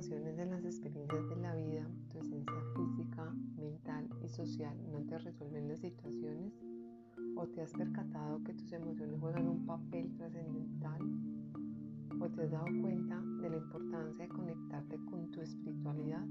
[0.00, 5.18] ocasiones en las experiencias de la vida tu esencia física, mental y social no te
[5.18, 6.54] resuelven las situaciones?
[7.36, 11.02] ¿O te has percatado que tus emociones juegan un papel trascendental?
[12.18, 16.26] ¿O te has dado cuenta de la importancia de conectarte con tu espiritualidad?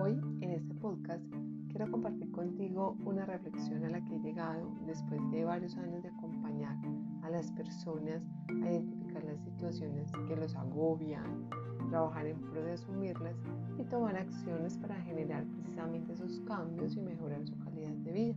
[0.00, 1.24] Hoy en este podcast
[1.68, 6.10] quiero compartir contigo una reflexión a la que he llegado después de varios años de
[6.10, 6.76] acompañar
[7.22, 11.48] a las personas a identificar las situaciones que los agobian,
[11.88, 13.36] trabajar en pro de asumirlas
[13.78, 18.36] y tomar acciones para generar precisamente esos cambios y mejorar su calidad de vida.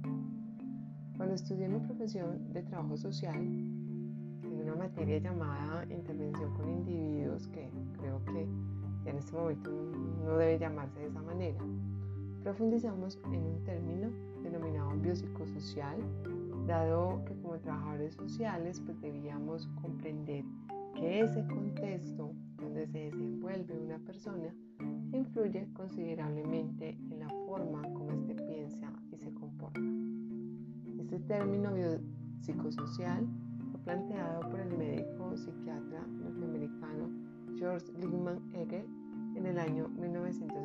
[1.18, 7.70] Cuando estudié mi profesión de trabajo social, en una materia llamada intervención con individuos, que
[7.98, 8.48] creo que
[9.04, 9.72] ya en este momento
[10.24, 11.60] no debe llamarse de esa manera,
[12.44, 14.10] profundizamos en un término
[14.44, 15.98] denominado biopsicosocial,
[16.66, 20.44] dado que como trabajadores sociales pues debíamos comprender
[20.96, 24.54] que ese contexto donde se desenvuelve una persona
[25.14, 29.80] influye considerablemente en la forma como éste piensa y se comporta.
[31.00, 33.28] Este término biopsicosocial
[33.72, 37.10] fue planteado por el médico psiquiatra norteamericano
[37.58, 38.86] George Liggman Egger
[39.36, 40.65] en el año 1977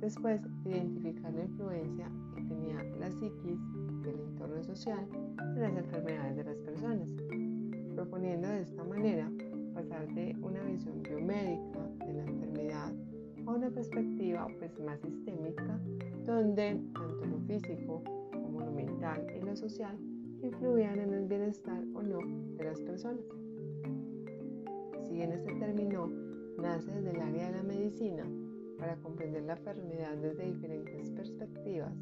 [0.00, 3.60] después de identificar la influencia que tenía la psiquis
[4.02, 5.06] del entorno social
[5.38, 7.10] en las enfermedades de las personas,
[7.94, 9.30] proponiendo de esta manera
[9.74, 12.92] pasar de una visión biomédica de la enfermedad
[13.46, 15.78] a una perspectiva pues, más sistémica,
[16.26, 19.96] donde tanto lo físico como lo mental y lo social
[20.42, 22.18] influían en el bienestar o no
[22.56, 23.24] de las personas.
[25.06, 26.10] Si bien este término
[26.58, 28.24] nace desde el área de la medicina,
[28.80, 31.92] para comprender la enfermedad desde diferentes perspectivas.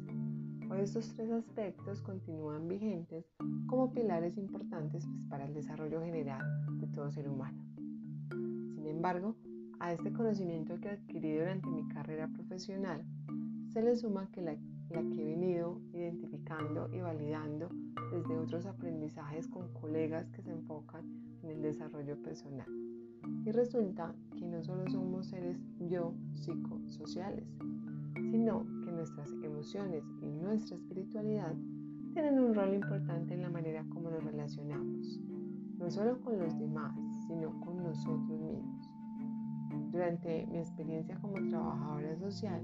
[0.71, 3.25] Hoy estos tres aspectos continúan vigentes
[3.67, 6.41] como pilares importantes pues, para el desarrollo general
[6.79, 7.61] de todo ser humano.
[8.29, 9.35] Sin embargo,
[9.79, 13.03] a este conocimiento que he adquirido durante mi carrera profesional,
[13.73, 17.69] se le suma que la que he venido identificando y validando
[18.11, 21.03] desde otros aprendizajes con colegas que se enfocan
[21.43, 22.88] en el desarrollo personal.
[23.45, 27.45] Y resulta que no solo somos seres yo psicosociales,
[28.31, 31.55] sino que nuestras emociones y nuestra espiritualidad
[32.13, 35.19] tienen un rol importante en la manera como nos relacionamos,
[35.77, 36.95] no solo con los demás,
[37.27, 38.89] sino con nosotros mismos.
[39.91, 42.61] Durante mi experiencia como trabajadora social,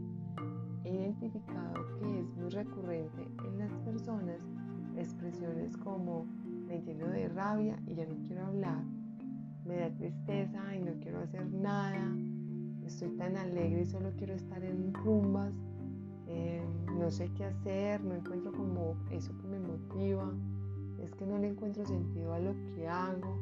[0.84, 4.40] he identificado que es muy recurrente en las personas
[4.96, 6.26] expresiones como
[6.68, 8.75] me lleno de rabia y ya no quiero hablar,
[11.66, 12.16] nada,
[12.86, 15.52] estoy tan alegre y solo quiero estar en rumbas,
[16.28, 16.64] eh,
[16.96, 20.32] no sé qué hacer, no encuentro como eso que me motiva,
[21.02, 23.40] es que no le encuentro sentido a lo que hago,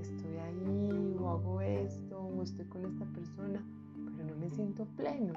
[0.00, 3.64] estoy ahí o hago esto o estoy con esta persona,
[4.16, 5.32] pero no me siento pleno.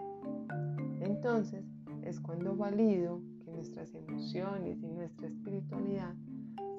[1.01, 1.63] Entonces
[2.01, 6.15] es cuando valido que nuestras emociones y nuestra espiritualidad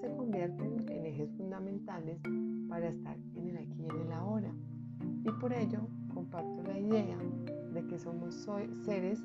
[0.01, 2.21] se convierten en ejes fundamentales
[2.69, 4.53] para estar en el aquí y en el ahora.
[5.25, 5.81] Y por ello
[6.13, 7.17] comparto la idea
[7.73, 8.47] de que somos
[8.85, 9.23] seres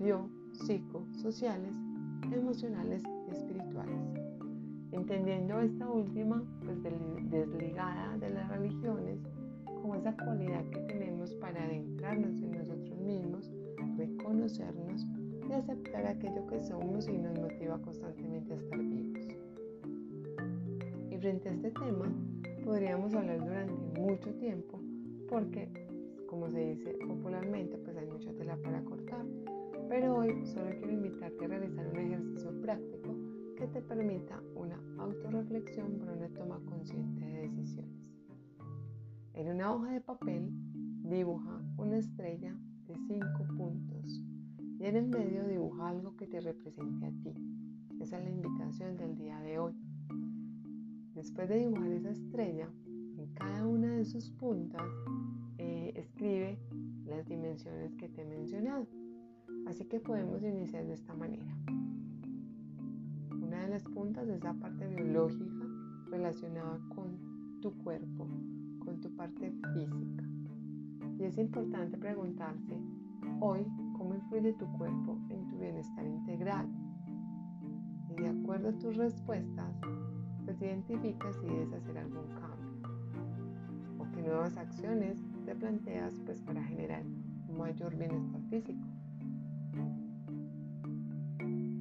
[0.00, 1.72] biopsicosociales,
[2.32, 4.00] emocionales y espirituales.
[4.90, 9.20] Entendiendo esta última, pues desligada de las religiones,
[9.64, 13.52] como esa cualidad que tenemos para adentrarnos en nosotros mismos,
[13.96, 15.06] reconocernos
[15.48, 19.28] y aceptar aquello que somos y nos motiva constantemente a estar vivos.
[21.08, 22.12] Y frente a este tema,
[22.64, 24.79] podríamos hablar durante mucho tiempo
[25.30, 25.70] porque,
[26.28, 29.24] como se dice popularmente, pues hay mucha tela para cortar.
[29.88, 33.16] Pero hoy solo quiero invitarte a realizar un ejercicio práctico
[33.56, 38.00] que te permita una autorreflexión por una toma consciente de decisiones.
[39.34, 40.50] En una hoja de papel
[41.04, 44.22] dibuja una estrella de cinco puntos
[44.80, 47.34] y en el medio dibuja algo que te represente a ti.
[48.00, 49.74] Esa es la invitación del día de hoy.
[51.14, 52.68] Después de dibujar esa estrella,
[53.34, 54.82] cada una de sus puntas
[55.58, 56.58] eh, escribe
[57.06, 58.86] las dimensiones que te he mencionado.
[59.66, 61.54] Así que podemos iniciar de esta manera.
[63.30, 65.66] Una de las puntas es la parte biológica
[66.10, 68.26] relacionada con tu cuerpo,
[68.84, 70.24] con tu parte física.
[71.18, 72.78] Y es importante preguntarse
[73.40, 73.66] hoy
[73.96, 76.66] cómo influye tu cuerpo en tu bienestar integral.
[78.10, 79.74] Y de acuerdo a tus respuestas,
[80.44, 82.59] pues identificas si debes hacer algún cambio
[84.56, 87.02] acciones te planteas pues para generar
[87.56, 88.80] mayor bienestar físico.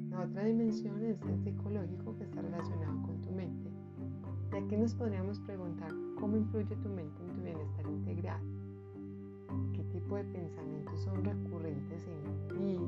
[0.10, 3.70] La otra dimensión es el psicológico que está relacionado con tu mente.
[4.52, 8.42] Y aquí nos podríamos preguntar cómo influye tu mente en tu bienestar integral.
[9.74, 12.80] qué tipo de pensamientos son recurrentes en ti,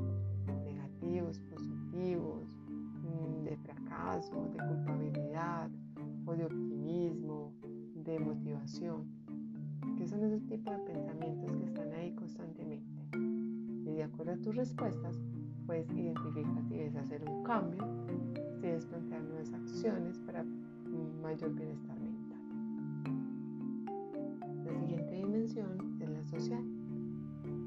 [0.64, 2.51] negativos, positivos,
[14.02, 15.16] de acuerdo a tus respuestas,
[15.64, 17.86] pues identifica si debes hacer un cambio,
[18.56, 20.44] si debes plantear nuevas acciones para
[21.22, 22.40] mayor bienestar mental.
[24.64, 26.64] La siguiente dimensión es la social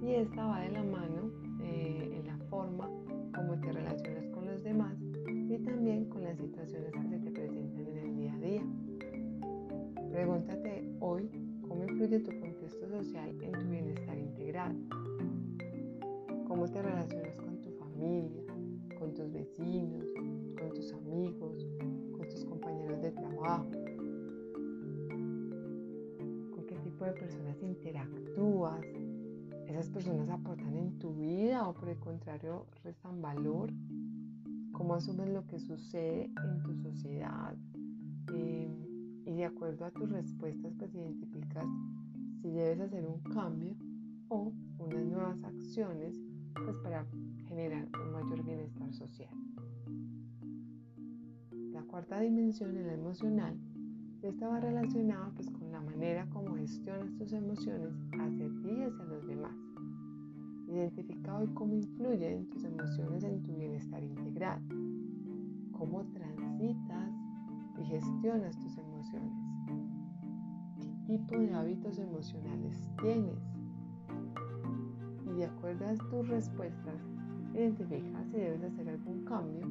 [0.02, 2.90] y esta va de la mano eh, en la forma
[3.34, 4.98] como te relacionas con los demás
[5.30, 8.64] y también con las situaciones que se te presentan en el día a día.
[10.12, 11.30] Pregúntate hoy
[11.62, 14.76] cómo influye tu contexto social en tu bienestar integral.
[16.66, 18.42] ¿Cómo te relacionas con tu familia,
[18.98, 20.04] con tus vecinos,
[20.60, 21.64] con tus amigos,
[22.18, 23.70] con tus compañeros de trabajo?
[26.56, 28.84] ¿Con qué tipo de personas interactúas?
[29.68, 33.72] ¿Esas personas aportan en tu vida o por el contrario restan valor?
[34.72, 37.56] ¿Cómo asumes lo que sucede en tu sociedad?
[38.34, 38.76] Eh,
[39.28, 41.68] y de acuerdo a tus respuestas pues identificas
[42.42, 43.76] si debes hacer un cambio
[44.30, 46.16] o unas nuevas acciones
[46.64, 47.06] pues para
[47.48, 49.34] generar un mayor bienestar social.
[51.72, 53.58] La cuarta dimensión es la emocional.
[54.22, 59.28] Esta relacionada pues con la manera como gestionas tus emociones hacia ti y hacia los
[59.28, 59.56] demás.
[60.68, 64.60] Identifica hoy cómo influyen tus emociones en tu bienestar integral.
[65.74, 67.14] Cómo transitas
[67.80, 69.34] y gestionas tus emociones.
[71.06, 73.55] ¿Qué tipo de hábitos emocionales tienes?
[75.46, 77.02] Acuerdo a tus respuestas,
[77.54, 79.68] identifica si debes hacer algún cambio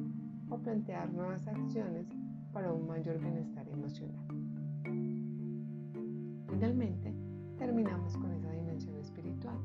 [0.49, 2.07] o plantear nuevas acciones
[2.53, 4.25] para un mayor bienestar emocional.
[6.49, 7.13] Finalmente,
[7.57, 9.57] terminamos con esa dimensión espiritual.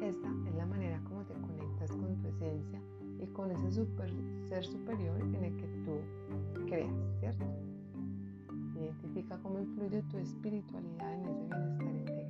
[0.00, 2.80] Esta es la manera como te conectas con tu esencia
[3.18, 7.44] y con ese ser superior en el que tú creas, ¿cierto?
[8.76, 12.23] Identifica cómo influye tu espiritualidad en ese bienestar integral.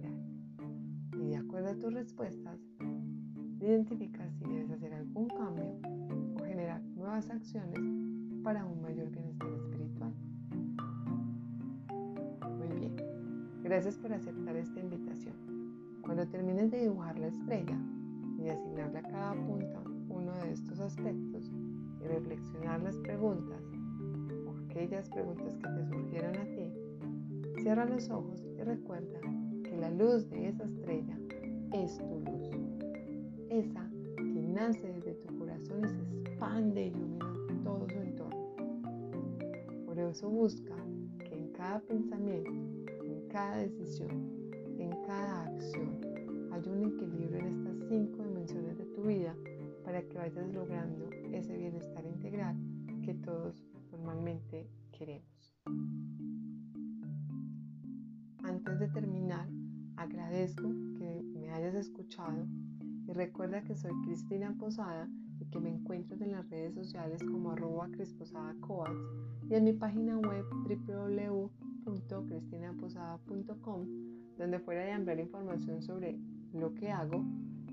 [1.25, 2.61] Y de acuerdo a tus respuestas,
[3.59, 5.79] identifica si debes hacer algún cambio
[6.39, 7.81] o generar nuevas acciones
[8.43, 10.13] para un mayor bienestar espiritual.
[12.59, 12.95] Muy bien,
[13.63, 15.35] gracias por aceptar esta invitación.
[16.03, 17.79] Cuando termines de dibujar la estrella
[18.39, 21.51] y asignarle a cada punto uno de estos aspectos
[22.03, 23.63] y reflexionar las preguntas
[24.47, 26.71] o aquellas preguntas que te surgieron a ti,
[27.63, 29.21] cierra los ojos y recuerda
[29.75, 31.19] que la luz de esa estrella
[31.73, 32.49] es tu luz.
[33.51, 37.35] Esa que nace desde tu corazón y se expande y ilumina
[37.65, 38.55] todo su entorno.
[39.85, 40.77] Por eso busca
[41.19, 42.53] que en cada pensamiento,
[43.05, 44.11] en cada decisión,
[44.79, 46.01] en cada acción,
[46.53, 49.35] haya un equilibrio en estas cinco dimensiones de tu vida
[49.85, 52.57] para que vayas logrando ese bienestar integral
[53.05, 53.61] que todos
[53.91, 55.59] normalmente queremos.
[58.45, 59.49] Antes de terminar,
[60.05, 60.69] agradezco
[60.99, 62.47] que me hayas escuchado
[63.09, 65.09] y recuerda que soy Cristina Posada
[65.41, 69.01] y que me encuentras en las redes sociales como arroba crisposadacoats
[69.49, 70.45] y en mi página web
[71.87, 73.87] www.cristinaposada.com
[74.37, 76.19] donde fuera de ampliar información sobre
[76.53, 77.25] lo que hago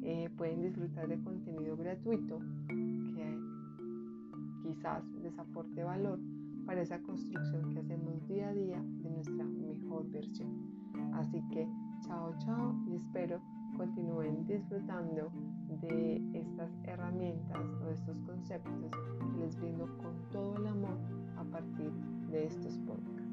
[0.04, 3.38] eh, pueden disfrutar de contenido gratuito que
[4.64, 6.18] quizás les aporte valor
[6.66, 10.72] para esa construcción que hacemos día a día de nuestra mejor versión.
[11.14, 11.68] Así que
[12.02, 13.40] chao chao y espero
[13.78, 15.32] continúen disfrutando
[15.82, 20.98] de estas herramientas o de estos conceptos que les brindo con todo el amor
[21.38, 21.92] a partir
[22.30, 23.31] de estos podcasts.